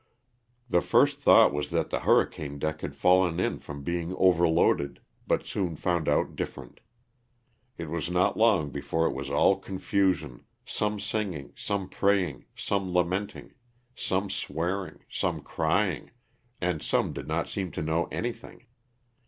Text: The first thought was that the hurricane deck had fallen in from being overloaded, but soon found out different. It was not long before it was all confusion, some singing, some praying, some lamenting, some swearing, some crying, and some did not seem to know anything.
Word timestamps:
The 0.67 0.81
first 0.81 1.19
thought 1.19 1.53
was 1.53 1.69
that 1.69 1.91
the 1.91 1.99
hurricane 1.99 2.57
deck 2.57 2.81
had 2.81 2.95
fallen 2.95 3.39
in 3.39 3.59
from 3.59 3.83
being 3.83 4.15
overloaded, 4.15 4.99
but 5.27 5.45
soon 5.45 5.75
found 5.75 6.09
out 6.09 6.35
different. 6.35 6.79
It 7.77 7.87
was 7.87 8.09
not 8.09 8.35
long 8.35 8.71
before 8.71 9.05
it 9.05 9.13
was 9.13 9.29
all 9.29 9.57
confusion, 9.57 10.43
some 10.65 10.99
singing, 10.99 11.53
some 11.55 11.87
praying, 11.87 12.45
some 12.55 12.91
lamenting, 12.91 13.53
some 13.95 14.31
swearing, 14.31 15.01
some 15.07 15.39
crying, 15.41 16.09
and 16.59 16.81
some 16.81 17.13
did 17.13 17.27
not 17.27 17.47
seem 17.47 17.69
to 17.73 17.83
know 17.83 18.05
anything. 18.05 18.65